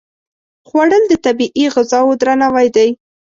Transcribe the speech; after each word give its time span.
خوړل 0.67 1.03
د 1.07 1.13
طبیعي 1.25 1.65
غذاو 1.75 2.17
درناوی 2.21 2.67
دی 2.75 2.89